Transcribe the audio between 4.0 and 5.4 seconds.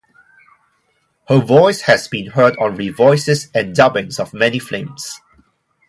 of many films.